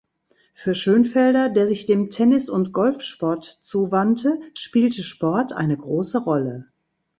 Für 0.55 0.73
Schönfelder, 0.73 1.49
der 1.49 1.67
sich 1.67 1.85
dem 1.85 2.09
Tennis- 2.09 2.49
und 2.49 2.73
Golfsport 2.73 3.59
zuwandte, 3.61 4.39
spielte 4.55 5.03
Sport 5.03 5.53
eine 5.53 5.77
große 5.77 6.17
Rolle. 6.23 6.69